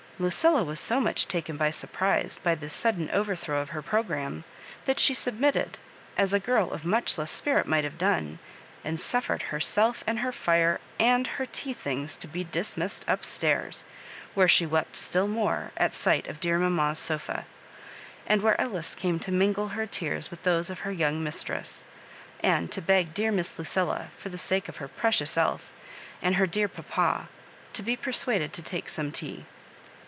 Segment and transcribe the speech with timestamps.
[0.21, 4.43] Ludlla was so much taken by surprise by this sudden overthrow of her pro gramme,
[4.85, 5.79] that she submitted,
[6.15, 8.37] as a girl of much less spirit might have done,
[8.83, 13.83] and suffered herself and her fire and her tea things to be dismissed up stairs,
[14.35, 17.47] where she wept still more at sight of dear mamma's sofa,
[18.27, 21.81] and where Ellis came to mingle her tears with those of her young roisr tress,
[22.43, 25.71] and to beg dear Miss Luciila, forthe sake of her precious 'elth
[26.21, 27.27] and her dear papa,
[27.73, 29.47] to be persuaded to take some tea.